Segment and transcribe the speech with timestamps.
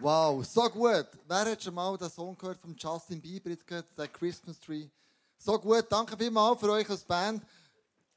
[0.00, 1.08] Wow, so gut.
[1.28, 4.88] Wer hat schon mal den Song gehört von Justin Bieber, gehört, der Christmas Tree?
[5.36, 7.42] So gut, danke vielmals für euch als Band.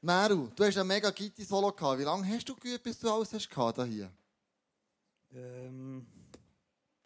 [0.00, 1.98] Meru, du hast ein mega Gitti-Solo gehabt.
[1.98, 4.10] Wie lange hast du geübt, bis du alles hast gehabt hier?
[5.34, 6.06] Ähm,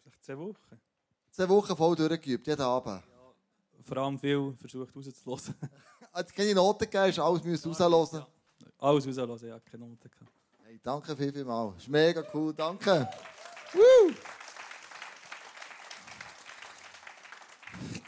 [0.01, 0.81] vielleicht zehn Wochen.
[1.29, 3.03] Zehn Wochen voll durchgeübt, jeden Abend.
[3.81, 5.55] Vor allem viel versucht rauszulassen.
[6.13, 8.25] Hat keine Noten gegeben, hast alles müssen raushören.
[8.77, 10.31] Alles rauslassen, ja, keine Noten gehabt.
[10.63, 11.73] Hey, danke viel, viel mal.
[11.77, 13.09] Ist mega cool, danke.
[13.73, 14.13] Woo!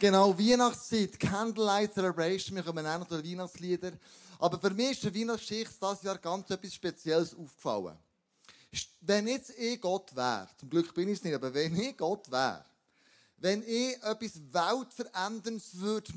[0.01, 3.91] Genau, Weihnachtszeit, Candlelight Celebration, wir kommen auch noch durch Weihnachtslieder.
[4.39, 7.95] Aber für mich ist der Weihnachtsgeschichte dieses Jahr ganz etwas Spezielles aufgefallen.
[9.01, 12.31] Wenn jetzt ich Gott wäre, zum Glück bin ich es nicht, aber wenn ich Gott
[12.31, 12.65] wäre,
[13.37, 16.11] wenn ich etwas Weltveränderndes würde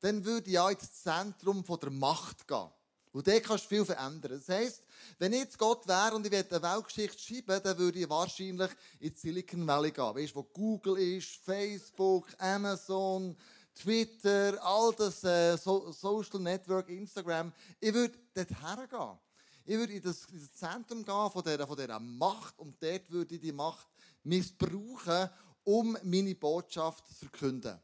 [0.00, 2.68] dann würde ich auch ins Zentrum der Macht gehen.
[3.16, 4.32] Und dort kannst du viel verändern.
[4.32, 4.82] Das heisst,
[5.18, 8.70] wenn ich jetzt Gott wäre und ich würde eine Weltgeschichte schreiben, dann würde ich wahrscheinlich
[9.00, 10.14] in Silicon Valley gehen.
[10.14, 13.34] Weißt du, wo Google ist, Facebook, Amazon,
[13.74, 17.54] Twitter, all das äh, so Social Network, Instagram.
[17.80, 19.18] Ich würde dort hergehen.
[19.64, 23.10] Ich würde in das, in das Zentrum gehen von dieser, von dieser Macht und dort
[23.10, 23.86] würde ich die Macht
[24.24, 25.30] missbrauchen,
[25.64, 27.80] um meine Botschaft zu verkünden.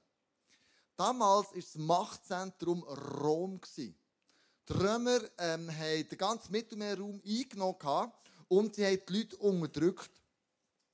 [0.95, 3.59] Damals war das Machtzentrum Rom.
[3.59, 4.02] Gewesen.
[4.69, 8.13] Die Römer ähm, haben den ganzen Mittelmeerraum eingenommen
[8.49, 10.11] und sie haben die Leute unterdrückt.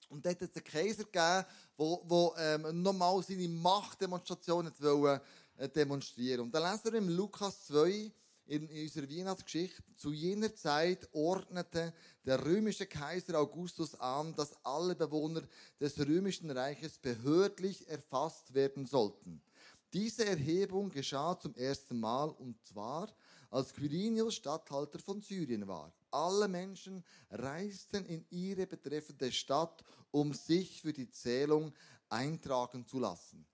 [0.08, 1.44] Und dort hat es einen Kaiser gegeben,
[1.78, 5.22] der ähm, nochmal seine Machtdemonstration wollte,
[5.56, 6.40] äh, demonstrieren.
[6.40, 8.10] Und dann lesen wir im Lukas 2
[8.46, 11.92] in, in unserer Weihnachtsgeschichte, zu jener Zeit ordnete
[12.24, 15.42] der römische Kaiser Augustus an, dass alle Bewohner
[15.78, 19.42] des römischen Reiches behördlich erfasst werden sollten.
[19.92, 23.08] Diese Erhebung geschah zum ersten Mal und zwar,
[23.50, 25.92] als Quirinius Statthalter von Syrien war.
[26.10, 31.72] Alle Menschen reisten in ihre betreffende Stadt, um sich für die Zählung
[32.10, 33.46] eintragen zu lassen.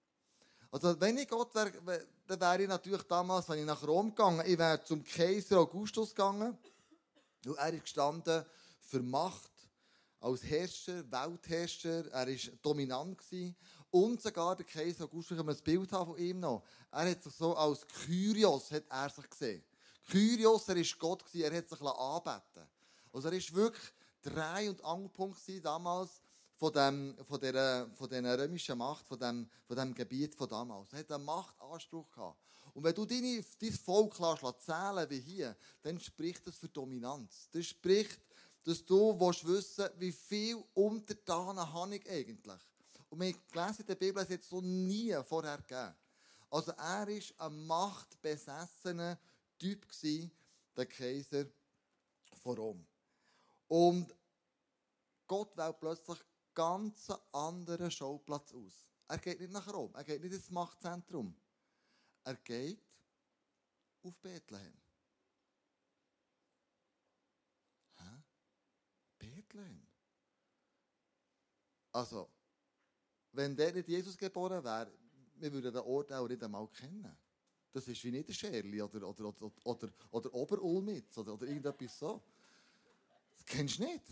[0.71, 1.71] Also, wenn ich Gott wäre,
[2.27, 6.11] dann wäre ich natürlich damals, wenn ich nach Rom gegangen, ich wäre zum Kaiser Augustus
[6.11, 6.59] gegangen.
[7.47, 8.45] Und er ist gestanden
[8.81, 9.53] für Macht
[10.19, 12.11] als Herrscher, Weltherrscher.
[12.11, 13.19] Er war dominant.
[13.19, 13.55] Gewesen.
[13.95, 17.33] Und sogar der Kaiser Augustus, wenn wir ein Bild von ihm noch, er hat sich
[17.33, 19.63] so als Kyrios hat er sich gesehen.
[20.09, 22.69] Kyrios, er war Gott, er hat sich anbeten
[23.13, 26.21] Also er war wirklich Dreh- und Angelpunkt damals
[26.57, 30.93] von, dem, von, der, von dieser römischen Macht, von dem, von dem Gebiet von damals.
[30.93, 32.41] Er hat einen Machtanspruch gehabt.
[32.75, 37.49] Und wenn du deine, dein Volk lässt, zählen wie hier, dann spricht das für Dominanz.
[37.53, 38.19] Das spricht,
[38.65, 42.74] dass du willst wissen wie viel Untertanen habe ich eigentlich.
[43.15, 45.95] Und wir gelesen in der Bibel, es hat so nie vorher gegeben.
[46.51, 49.21] Also er war ein machtbesessener
[49.57, 49.87] Typ,
[50.77, 51.47] der Kaiser
[52.43, 52.87] von Rom.
[53.69, 54.13] Und
[55.29, 56.19] Gott wählt plötzlich
[56.55, 58.85] ganz anderen Schauplatz aus.
[59.07, 61.37] Er geht nicht nach Rom, er geht nicht ins Machtzentrum.
[62.25, 62.85] Er geht
[64.03, 64.77] auf Bethlehem.
[67.95, 68.23] Hä?
[69.19, 69.87] Bethlehem?
[71.93, 72.34] Also,
[73.35, 74.91] wenn der nicht Jesus geboren wäre,
[75.37, 77.17] wir würden den Ort auch nicht einmal kennen.
[77.73, 81.99] Das ist wie nicht der Scherli oder, oder, oder, oder, oder Oberulmitz oder, oder irgendetwas
[81.99, 82.23] so.
[83.37, 84.05] Das kennst du nicht.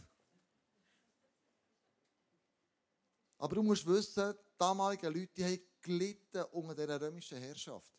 [3.39, 7.93] Aber du musst wissen, die damaligen Leute die haben gelitten unter dieser römischen Herrschaft.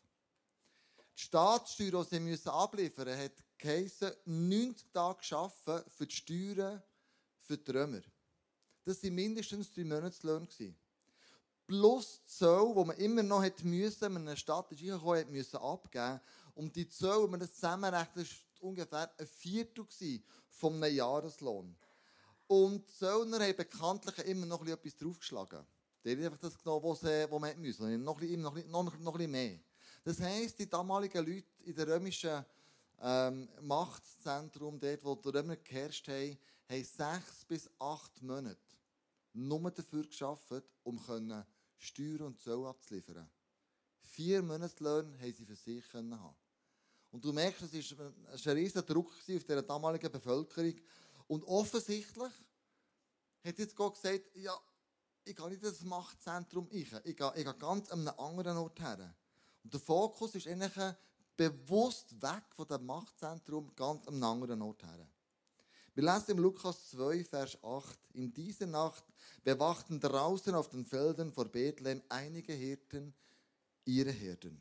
[1.16, 6.82] Die Staatssteuer, die sie abliefern mussten, hat geheissen, 90 Tage arbeiten für die Steuern
[7.40, 8.00] für die Römer.
[8.84, 10.46] Das waren mindestens drei Monatslöhne
[11.66, 16.20] plus Zoll, wo man immer noch hätte müssen, wenn eine Stadt ist reingekommen, müssen abgeben.
[16.54, 19.86] Und die Zoll, wenn man das zusammenrechnet, war ungefähr ein Viertel
[20.62, 21.76] einem Jahreslohn.
[22.46, 25.66] Und die Zöllner haben bekanntlich immer noch etwas draufgeschlagen.
[26.04, 28.04] Die haben einfach das genommen, was, was man müssen.
[28.04, 29.58] Noch, ein noch, noch, noch ein mehr.
[30.04, 32.44] Das heisst, die damaligen Leute in der römischen
[33.00, 36.38] ähm, Machtzentrum, dort, wo die Römer geherrscht haben,
[36.68, 38.58] haben sechs bis acht Monate
[39.32, 40.98] nur dafür geschafft, um
[41.84, 43.28] Steuern und Zoll abzuliefern.
[44.02, 46.36] Vier Monatslöhne haben sie für sich haben.
[47.10, 50.74] Und du merkst, es war ein riesiger Druck auf der damaligen Bevölkerung.
[51.28, 52.32] Und offensichtlich
[53.44, 54.58] hat jetzt Gott gesagt, ja,
[55.24, 56.92] ich gehe nicht in das Machtzentrum ich.
[57.04, 59.14] Ich gehe, ich gehe ganz an einen anderen Ort her.
[59.62, 60.72] Und der Fokus ist eigentlich
[61.36, 65.08] bewusst weg von dem Machtzentrum ganz an einen anderen Ort her.
[65.94, 67.98] Wir lesen im Lukas 2, Vers 8.
[68.14, 69.04] In dieser Nacht
[69.44, 73.14] bewachten draußen auf den Feldern vor Bethlehem einige Hirten
[73.84, 74.60] ihre Herden.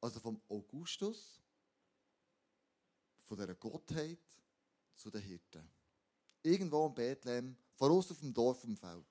[0.00, 1.38] Also vom Augustus,
[3.24, 4.18] von der Gottheit
[4.94, 5.68] zu den Hirten.
[6.42, 9.04] Irgendwo in Bethlehem voraus auf dem Dorf im Feld.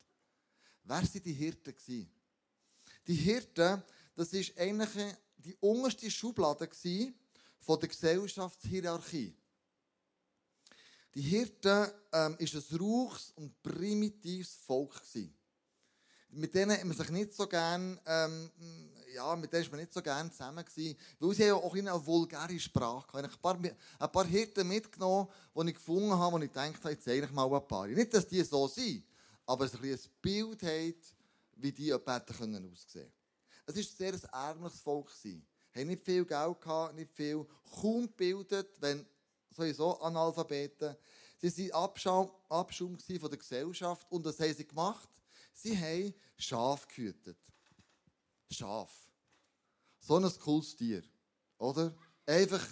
[0.86, 2.10] Wer waren die Hirten?
[3.06, 3.84] Die Hirten,
[4.16, 6.68] das ist eigentlich die unterste Schublade
[7.60, 9.36] von der Gesellschaftshierarchie.
[11.16, 15.34] Die Hirten ähm, ist ein rauches und primitives Volk gewesen.
[16.32, 18.52] Mit denen hat man sich nicht so gern, ähm,
[19.14, 22.06] ja, mit denen ist man nicht so gern zusammen gewesen, weil sie ja auch eine
[22.06, 23.30] vulgäre Sprache hatten.
[23.30, 26.90] Ich habe ein paar, ein paar Hirten mitgenommen, die ich gefunden habe, wo ich dachte,
[26.90, 27.88] jetzt eigentlich mal ein paar.
[27.88, 29.06] Nicht, dass die so sind,
[29.46, 30.96] aber dass ein, ein Bild haben,
[31.56, 33.10] wie die hätten können aussehen
[33.66, 35.10] Es war ein sehr ärmliches Volk.
[35.12, 35.42] Sie
[35.74, 39.06] hatten nicht viel Geld, gehabt, nicht viel, kaum gebildet, wenn
[39.56, 40.96] sowieso Analphabeten.
[41.40, 44.06] Sie waren Abschaum, Abschaum von der Gesellschaft.
[44.10, 45.10] Und was haben sie gemacht?
[45.54, 47.38] Sie haben Schaf gehütet.
[48.52, 48.92] Schaf.
[50.00, 51.04] So ein cooles Tier.
[51.58, 51.94] Oder?
[52.26, 52.66] Einfach.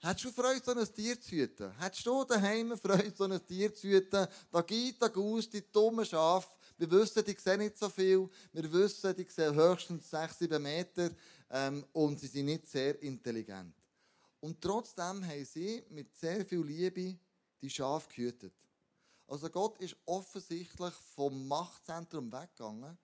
[0.00, 1.72] Hättest du Freude, so ein Tier zu hüten?
[1.78, 4.26] Hättest du daheim Freude, so ein Tier zu hüten?
[4.50, 6.48] Da geht, da aus, die dummen Schafe.
[6.76, 8.28] Wir wissen, die sehen nicht so viel.
[8.52, 11.10] Wir wissen, die sehen höchstens 6, 7 Meter.
[11.50, 13.74] Ähm, und sie sind nicht sehr intelligent.
[14.44, 17.18] Und trotzdem haben sie mit sehr viel Liebe
[17.62, 18.52] die Schafe gehütet.
[19.26, 22.98] Also Gott ist offensichtlich vom Machtzentrum weggegangen,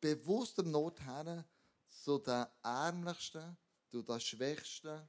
[0.00, 1.44] bewusst im Not her
[1.88, 3.56] zu den Ärmlichsten,
[3.90, 5.00] zu den Schwächsten,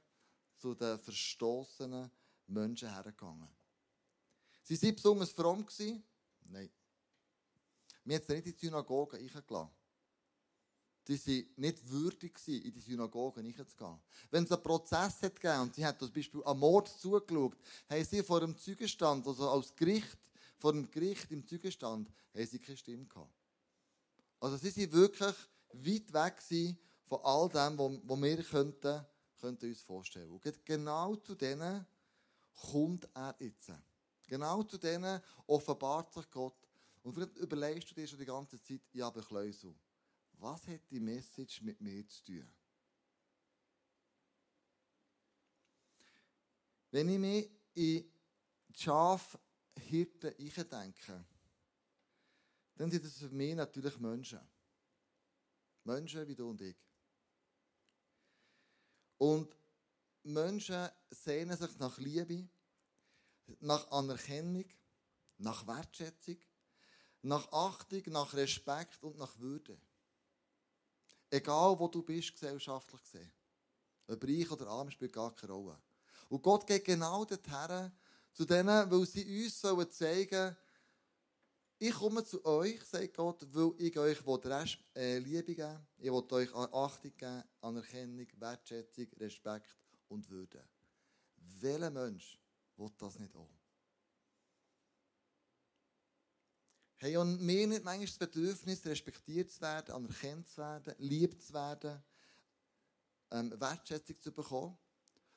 [0.56, 2.10] zu den verstoßenen
[2.48, 3.48] Menschen hergegangen.
[4.64, 5.64] Sie waren besonders fromm?
[6.46, 6.68] Nein.
[8.02, 9.70] Wir haben sie nicht in die Synagoge eingeladen
[11.10, 13.98] die waren nicht würdig, in die Synagoge hineinzugehen.
[14.30, 17.56] Wenn es einen Prozess hat gegeben und sie hat zum Beispiel am Mord zugeschaut,
[17.88, 20.18] haben sie vor dem Zeugenstand, also als Gericht,
[20.56, 23.34] vor dem Gericht im Zeugenstand, haben sie keine Stimme gehabt.
[24.38, 25.36] Also sie waren wirklich
[25.72, 29.06] weit weg von all dem, was wir könnten,
[29.40, 31.86] könnten uns vorstellen Und genau zu denen
[32.70, 33.72] kommt er jetzt.
[34.26, 36.54] Genau zu denen offenbart sich Gott.
[37.02, 39.74] Und vielleicht überlegst du dir schon die ganze Zeit, ja, aber Kleusel
[40.40, 42.52] was hat die Message mit mir zu tun?
[46.90, 48.12] Wenn ich mir in die
[48.74, 50.34] Schafhirten
[50.68, 51.24] denke,
[52.74, 54.40] dann sind das für mich natürlich Menschen.
[55.84, 56.76] Menschen wie du und ich.
[59.18, 59.54] Und
[60.22, 62.48] Menschen sehnen sich nach Liebe,
[63.60, 64.64] nach Anerkennung,
[65.38, 66.38] nach Wertschätzung,
[67.22, 69.78] nach Achtung, nach Respekt und nach Würde.
[71.30, 73.32] Egal, wo du bist, gesellschaftlich gesehen.
[74.08, 75.78] Ob reich oder arm spielt gar keine Rolle.
[76.28, 77.92] Und Gott geht genau dorthin,
[78.32, 80.56] zu denen, weil sie uns sollen zeigen
[81.82, 86.24] ich komme zu euch, sagt Gott, weil ich euch Rest, äh, Liebe geben Ich will
[86.30, 89.78] euch Achtung geben, Anerkennung, Wertschätzung, Respekt
[90.08, 90.62] und Würde.
[91.58, 92.38] Welcher Mensch
[92.76, 93.59] will das nicht auch?
[97.02, 101.54] Hey, und wir nicht manchmal das Bedürfnis, respektiert zu werden, anerkannt zu werden, lieb zu
[101.54, 102.04] werden,
[103.30, 104.76] ähm, Wertschätzung zu bekommen.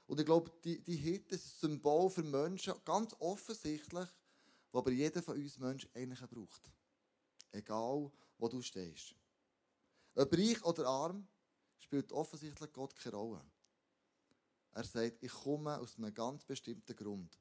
[0.06, 4.10] Und ich glaube, die, die Hitte ist ein Symbol für Menschen, ganz offensichtlich,
[4.74, 6.70] wo aber jeder von uns Menschen eigentlich braucht.
[7.54, 9.16] Egal, wo du stehst.
[10.16, 11.26] Ob reich oder arm,
[11.78, 13.46] spielt offensichtlich Gott keine Rolle.
[14.74, 17.40] Er sagt, ich komme aus einem ganz bestimmten Grund.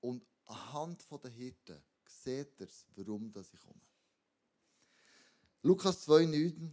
[0.00, 1.82] Und anhand der Hirten
[2.22, 3.80] seht ihr warum das ich komme.
[5.62, 6.70] Lukas 2,9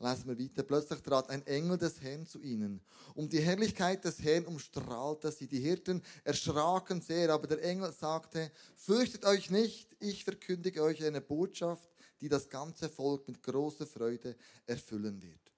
[0.00, 0.62] lesen wir weiter.
[0.62, 2.80] Plötzlich trat ein Engel des Herrn zu ihnen.
[3.14, 5.46] Um die Herrlichkeit des Herrn umstrahlte sie.
[5.46, 11.20] Die Hirten erschraken sehr, aber der Engel sagte, fürchtet euch nicht, ich verkündige euch eine
[11.20, 11.88] Botschaft,
[12.20, 14.36] die das ganze Volk mit großer Freude
[14.66, 15.52] erfüllen wird.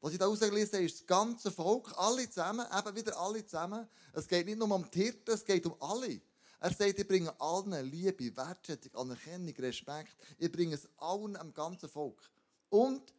[0.00, 3.86] Was ich da rausgelesen habe, ist das ganze Volk, alle zusammen, eben wieder alle zusammen.
[4.14, 6.20] Es geht nicht nur um die Hirten, es geht um alle.
[6.62, 10.14] Er sagt, ich bringe allen Liebe, Wertschätzung, Anerkennung, Respekt.
[10.38, 12.20] Ich bringe es allen, am ganzen Volk.
[12.68, 13.14] Und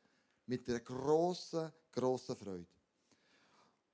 [0.45, 2.67] mit einer grossen, grossen Freude.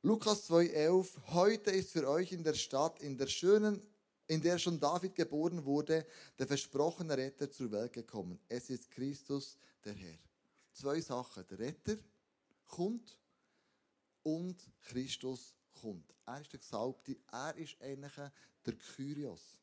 [0.01, 3.81] Lukas 2,11 Heute ist für euch in der Stadt, in der schönen,
[4.27, 6.05] in der schon David geboren wurde,
[6.37, 8.37] der versprochene Retter zur Welt gekommen.
[8.49, 10.19] Es ist Christus, der Herr.
[10.73, 11.47] Zwei Sachen.
[11.47, 11.95] Der Retter
[12.65, 13.17] kommt
[14.23, 16.13] und Christus kommt.
[16.25, 18.13] Er ist der Gesalbte, er ist eigentlich
[18.67, 19.57] der Kyrios.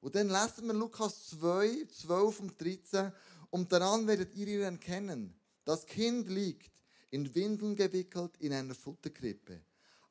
[0.00, 3.12] Und dann lesen wir Lukas 2, 12 und 13.
[3.50, 5.34] Und daran werdet ihr ihn erkennen.
[5.64, 6.72] Das Kind liegt
[7.10, 9.60] in Windeln gewickelt in einer Futterkrippe.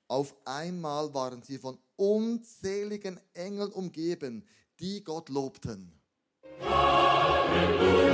[0.08, 4.46] Auf einmal waren sie von unzähligen Engeln umgeben,
[4.80, 6.00] die Gott lobten.
[6.62, 8.09] Halleluja,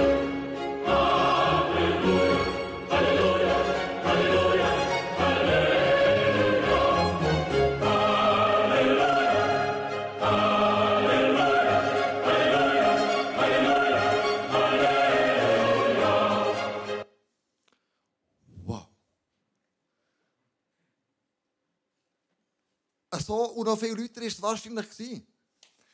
[23.65, 25.27] noch viel Leute ist wahrscheinlich gewesen.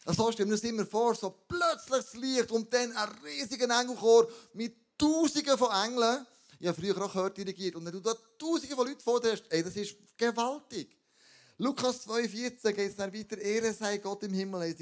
[0.05, 4.27] Also stellen wir uns immer vor, so plötzlich das Licht und dann ein riesiger Engelchor
[4.53, 6.25] mit Tausenden von Engeln.
[6.59, 7.75] Ich habe früher auch gehört, dirigiert.
[7.75, 10.97] Und wenn du da Tausende von Leuten vor dir hast, ey, das ist gewaltig.
[11.57, 13.37] Lukas 2,14 geht es dann weiter.
[13.37, 14.75] Ehre sei Gott im Himmel, haben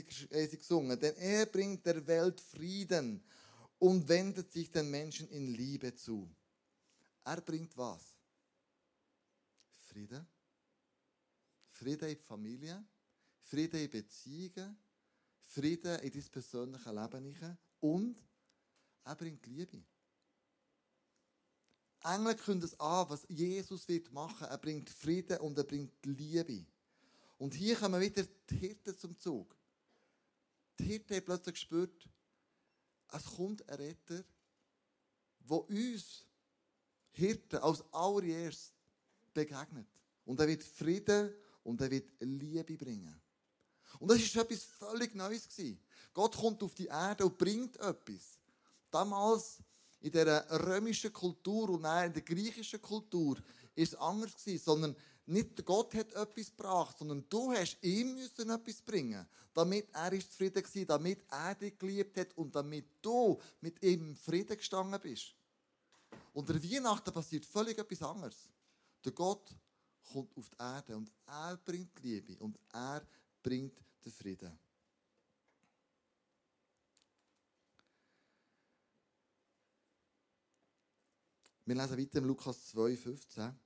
[0.49, 0.99] sie gesungen.
[0.99, 3.21] Denn er bringt der Welt Frieden
[3.79, 6.29] und wendet sich den Menschen in Liebe zu.
[7.25, 8.01] Er bringt was?
[9.89, 10.25] Frieden.
[11.79, 12.85] Frieden in die Familie.
[13.39, 14.77] Frieden in Beziehungen.
[15.39, 17.57] Frieden in dein persönliches Leben.
[17.79, 18.21] Und
[19.05, 19.81] er bringt Liebe.
[22.03, 24.47] Engel können das an, was Jesus wird machen.
[24.47, 26.65] Er bringt Frieden und er bringt Liebe.
[27.37, 29.55] Und hier kommen wieder die Hirten zum Zug.
[30.77, 32.09] Die Hirten haben plötzlich gespürt,
[33.11, 34.23] es kommt ein Retter,
[35.49, 36.25] der uns
[37.11, 38.73] Hirten als allererst
[39.33, 39.87] begegnet.
[40.25, 41.33] Und er wird Frieden
[41.69, 43.21] und er wird Liebe bringen.
[43.99, 45.47] Und das war etwas völlig Neues.
[46.13, 48.39] Gott kommt auf die Erde und bringt etwas.
[48.89, 49.59] Damals
[50.01, 53.37] in der römischen Kultur und auch in der griechischen Kultur
[53.75, 54.95] ist es anders gewesen, sondern
[55.27, 60.63] nicht Gott hat etwas gebracht, sondern du hast ihm müssen etwas bringen, damit er zufrieden
[60.63, 65.35] war, damit er dich geliebt hat und damit du mit ihm im Frieden gestanden bist.
[66.33, 68.49] Und der Weihnachten passiert völlig etwas anderes.
[69.05, 69.53] Der Gott
[70.11, 73.05] kommt auf die Erde und er bringt Liebe und er
[73.41, 74.57] bringt den Frieden.
[81.65, 83.59] Wir lesen weiter im Lukas 2, 15.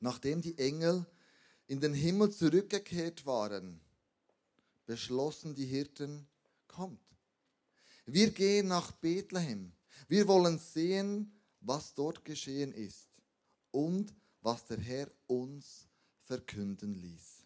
[0.00, 1.06] Nachdem die Engel
[1.68, 3.80] in den Himmel zurückgekehrt waren,
[4.84, 6.26] beschlossen die Hirten,
[6.66, 7.00] kommt.
[8.04, 9.72] Wir gehen nach Bethlehem.
[10.08, 13.08] Wir wollen sehen, was dort geschehen ist
[13.70, 14.12] und
[14.46, 15.88] was der Herr uns
[16.20, 17.44] verkünden ließ.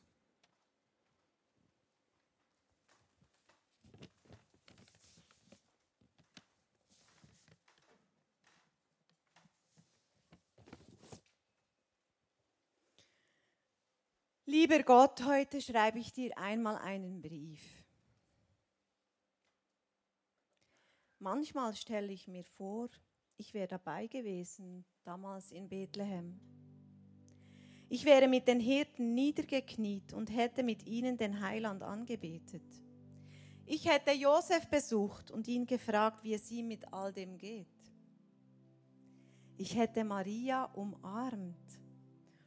[14.44, 17.82] Lieber Gott, heute schreibe ich dir einmal einen Brief.
[21.18, 22.90] Manchmal stelle ich mir vor,
[23.38, 26.59] ich wäre dabei gewesen, damals in Bethlehem.
[27.92, 32.62] Ich wäre mit den Hirten niedergekniet und hätte mit ihnen den Heiland angebetet.
[33.66, 37.66] Ich hätte Josef besucht und ihn gefragt, wie es ihm mit all dem geht.
[39.56, 41.56] Ich hätte Maria umarmt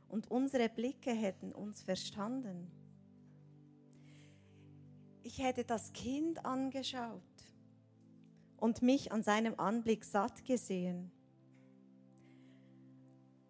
[0.07, 2.71] und unsere Blicke hätten uns verstanden.
[5.23, 7.21] Ich hätte das Kind angeschaut
[8.55, 11.11] und mich an seinem Anblick satt gesehen.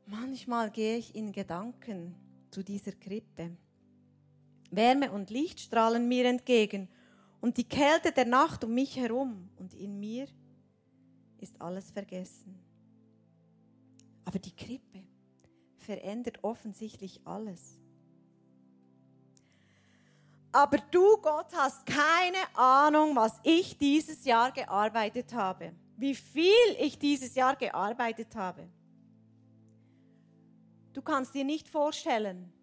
[0.05, 2.15] Manchmal gehe ich in Gedanken
[2.51, 3.55] zu dieser Krippe.
[4.69, 6.89] Wärme und Licht strahlen mir entgegen
[7.41, 10.27] und die Kälte der Nacht um mich herum und in mir
[11.39, 12.57] ist alles vergessen.
[14.25, 15.03] Aber die Krippe,
[15.83, 17.77] verändert offensichtlich alles.
[20.51, 26.97] Aber du, Gott, hast keine Ahnung, was ich dieses Jahr gearbeitet habe, wie viel ich
[26.97, 28.67] dieses Jahr gearbeitet habe.
[30.93, 32.53] Du kannst dir nicht vorstellen,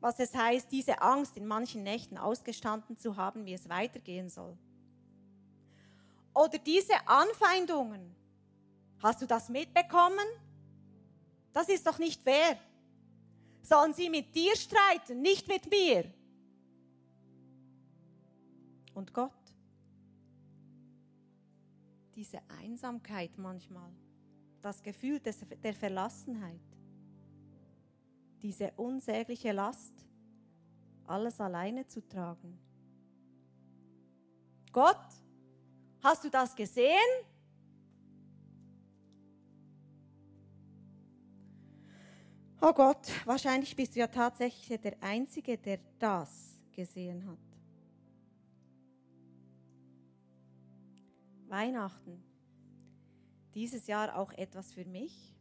[0.00, 4.56] was es heißt, diese Angst in manchen Nächten ausgestanden zu haben, wie es weitergehen soll.
[6.34, 8.14] Oder diese Anfeindungen.
[9.02, 10.26] Hast du das mitbekommen?
[11.52, 12.58] Das ist doch nicht fair.
[13.62, 16.04] Sollen sie mit dir streiten, nicht mit mir?
[18.94, 19.32] Und Gott?
[22.14, 23.90] Diese Einsamkeit manchmal,
[24.62, 26.60] das Gefühl des, der Verlassenheit,
[28.42, 29.92] diese unsägliche Last,
[31.06, 32.58] alles alleine zu tragen.
[34.72, 35.06] Gott,
[36.02, 36.98] hast du das gesehen?
[42.60, 47.38] Oh Gott, wahrscheinlich bist du ja tatsächlich der Einzige, der das gesehen hat.
[51.48, 52.22] Weihnachten.
[53.54, 55.35] Dieses Jahr auch etwas für mich?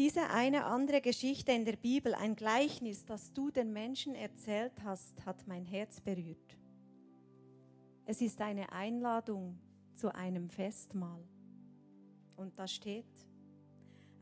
[0.00, 5.26] Diese eine andere Geschichte in der Bibel, ein Gleichnis, das du den Menschen erzählt hast,
[5.26, 6.56] hat mein Herz berührt.
[8.06, 9.58] Es ist eine Einladung
[9.94, 11.22] zu einem Festmahl.
[12.34, 13.28] Und da steht,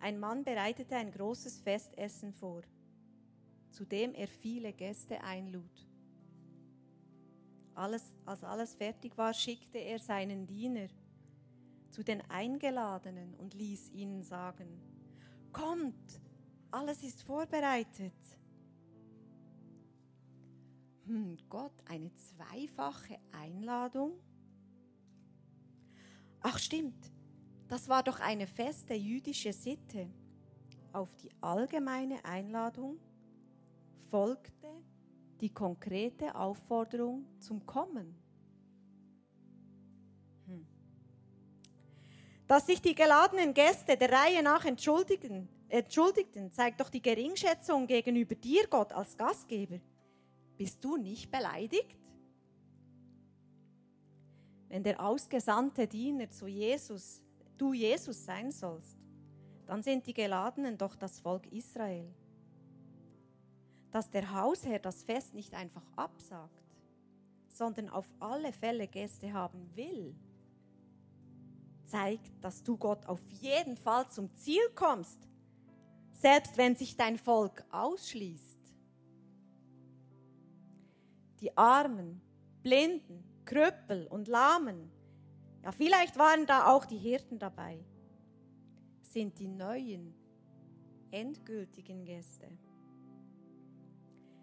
[0.00, 2.62] ein Mann bereitete ein großes Festessen vor,
[3.70, 5.86] zu dem er viele Gäste einlud.
[7.76, 10.88] Alles, als alles fertig war, schickte er seinen Diener
[11.90, 14.87] zu den Eingeladenen und ließ ihnen sagen,
[15.52, 16.20] Kommt,
[16.70, 18.12] Alles ist vorbereitet.
[21.06, 24.20] Hm, Gott, eine zweifache Einladung?
[26.40, 27.10] Ach stimmt,
[27.68, 30.10] das war doch eine feste jüdische Sitte.
[30.92, 32.98] Auf die allgemeine Einladung
[34.10, 34.68] folgte
[35.40, 38.14] die konkrete Aufforderung zum Kommen.
[42.48, 48.34] Dass sich die geladenen Gäste der Reihe nach entschuldigen, entschuldigten, zeigt doch die Geringschätzung gegenüber
[48.34, 49.78] dir, Gott, als Gastgeber.
[50.56, 51.94] Bist du nicht beleidigt?
[54.70, 57.20] Wenn der ausgesandte Diener zu Jesus,
[57.58, 58.96] du Jesus sein sollst,
[59.66, 62.10] dann sind die Geladenen doch das Volk Israel.
[63.90, 66.64] Dass der Hausherr das Fest nicht einfach absagt,
[67.50, 70.14] sondern auf alle Fälle Gäste haben will,
[71.88, 75.18] zeigt, dass du Gott auf jeden Fall zum Ziel kommst,
[76.12, 78.58] selbst wenn sich dein Volk ausschließt.
[81.40, 82.20] Die Armen,
[82.62, 84.90] Blinden, Krüppel und Lahmen,
[85.62, 87.84] ja vielleicht waren da auch die Hirten dabei,
[89.02, 90.14] sind die neuen,
[91.10, 92.50] endgültigen Gäste.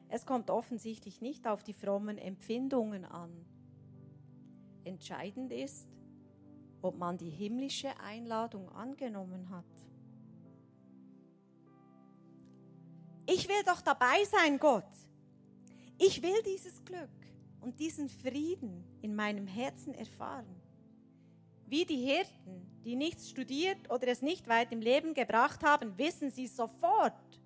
[0.10, 3.46] Es kommt offensichtlich nicht auf die frommen Empfindungen an.
[4.84, 5.95] Entscheidend ist,
[6.86, 9.66] ob man die himmlische Einladung angenommen hat.
[13.26, 14.84] Ich will doch dabei sein, Gott.
[15.98, 17.10] Ich will dieses Glück
[17.62, 20.62] und diesen Frieden in meinem Herzen erfahren.
[21.66, 26.30] Wie die Hirten, die nichts studiert oder es nicht weit im Leben gebracht haben, wissen
[26.30, 27.42] sie sofort,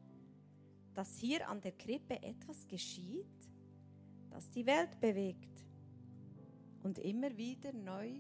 [0.94, 3.26] dass hier an der Krippe etwas geschieht,
[4.32, 5.64] das die Welt bewegt
[6.84, 8.20] und immer wieder neu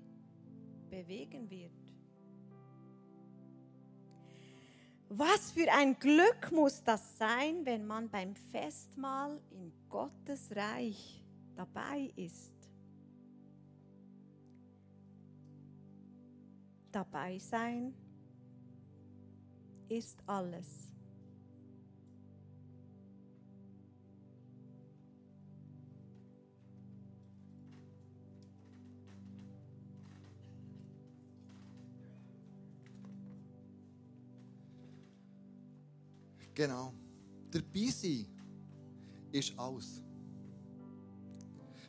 [0.89, 1.71] bewegen wird.
[5.09, 11.23] Was für ein Glück muss das sein, wenn man beim Festmahl in Gottes Reich
[11.55, 12.53] dabei ist.
[16.91, 17.93] Dabei sein
[19.89, 20.88] ist alles.
[36.59, 36.93] Genau.
[37.51, 38.27] Dabei sein
[39.31, 40.03] ist alles.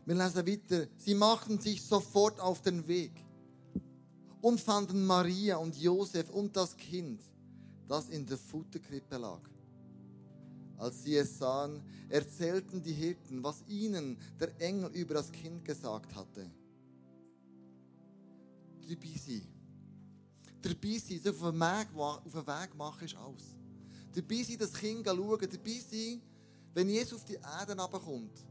[0.06, 0.87] Wir lesen weiter.
[0.96, 3.11] Sie machten sich sofort auf den Weg
[4.40, 7.20] und fanden Maria und Josef und das Kind,
[7.88, 9.40] das in der Futterkrippe lag.
[10.76, 16.14] Als sie es sahen, erzählten die Hirten, was ihnen der Engel über das Kind gesagt
[16.14, 16.48] hatte.
[18.88, 19.48] Dabei sein.
[20.62, 23.60] Dabei sich auf den Weg, auf den Weg machen, ist alles.
[24.14, 25.38] Dabei sein, das Kind schauen.
[25.40, 26.20] Dabei sein,
[26.75, 28.44] wenn Jesus auf die Erde herabkommt.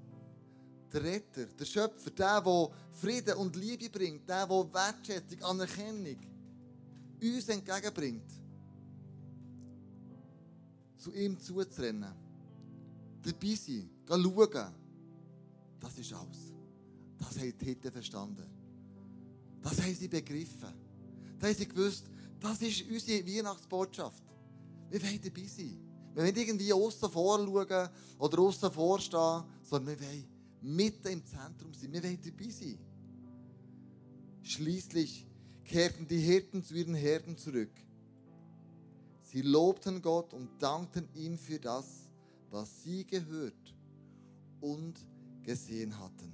[0.92, 6.18] Der Retter, der Schöpfer, der, der Frieden und Liebe bringt, der, der Wertschätzung, Anerkennung
[7.22, 8.32] uns entgegenbringt.
[10.98, 12.14] Zu ihm zuzurennen.
[13.22, 14.74] Dabei sein, schauen.
[15.80, 16.54] Das ist alles.
[17.18, 18.46] Das haben die Hirten verstanden.
[19.62, 20.74] Das haben sie begriffen.
[21.38, 22.06] Das haben sie gewusst,
[22.40, 24.24] das ist unsere Weihnachtsbotschaft.
[24.90, 25.78] Wir wollen dabei sein.
[26.14, 27.50] Wir wollen irgendwie außen vorschauen
[28.18, 30.26] oder außen vorstehen, sondern wir wollen
[30.62, 31.92] mitten im Zentrum sein.
[31.94, 32.78] Wir wollen dabei sein.
[34.42, 35.28] Schließlich
[35.64, 37.72] kehrten die Hirten zu ihren Herden zurück.
[39.22, 42.10] Sie lobten Gott und dankten ihm für das,
[42.50, 43.76] was sie gehört
[44.60, 45.06] und
[45.44, 46.34] gesehen hatten.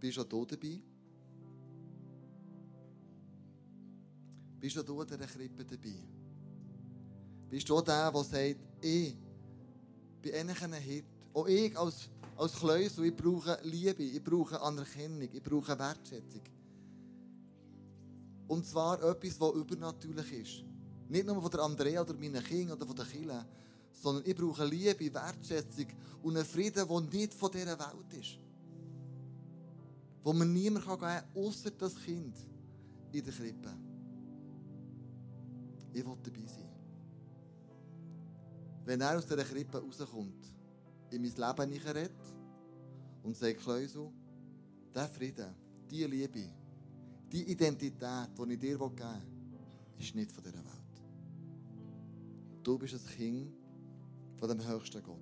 [0.00, 0.80] Bist du auch dabei?
[4.62, 5.96] Bist du an dieser Krippe dabei?
[7.50, 9.16] Bist du der, der sagt, ich
[10.22, 11.04] bin eigentlich ein Hirt.
[11.34, 16.42] Auch ich als, als Kleusel, ich brauche Liebe, ich brauche Anerkennung, ich brauche Wertschätzung.
[18.46, 20.64] Und zwar etwas, was übernatürlich ist.
[21.08, 23.44] Nicht nur von der Andrea oder meinen Kindern oder von den Kindern,
[23.90, 25.86] sondern ich brauche Liebe, Wertschätzung
[26.22, 28.38] und einen Frieden, der nicht von dieser Welt ist.
[30.22, 32.36] Wo mir niemand geben kann, außer das Kind
[33.10, 33.81] in der Krippe.
[35.92, 36.68] Ich will dabei sein.
[38.84, 40.46] Wenn er aus dieser Krippe rauskommt,
[41.10, 42.10] in mein Leben hineinredet
[43.22, 44.10] und sagt, Kleusel,
[44.94, 45.54] der Frieden,
[45.90, 46.48] die Liebe,
[47.30, 49.22] die Identität, die ich dir geben will,
[49.98, 51.02] ist nicht von dieser Welt.
[52.62, 53.52] Du bist ein Kind
[54.36, 55.18] von dem höchsten Gott.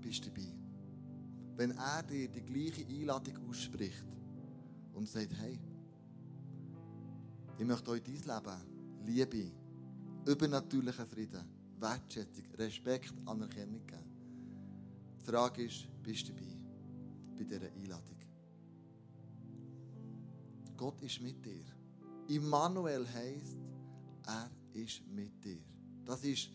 [0.00, 0.54] Bist dabei.
[1.56, 4.04] Wenn er dir die gleiche Einladung ausspricht
[4.94, 5.58] und sagt, hey,
[7.58, 9.52] ich möchte euch dein Leben, Liebe,
[10.26, 11.44] übernatürlichen Frieden,
[11.80, 14.04] Wertschätzung, Respekt, Anerkennung geben.
[15.18, 16.56] Die Frage ist, bist du dabei
[17.36, 18.18] bei dieser Einladung?
[20.76, 21.64] Gott ist mit dir.
[22.28, 23.56] Immanuel heisst,
[24.26, 25.60] er ist mit dir.
[26.04, 26.50] Das ist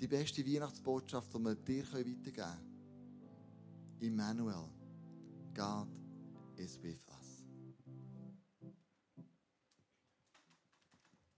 [0.00, 2.76] die beste Weihnachtsbotschaft, die wir dir weitergeben können.
[4.00, 4.68] Immanuel,
[5.54, 5.88] God
[6.56, 7.15] is with us.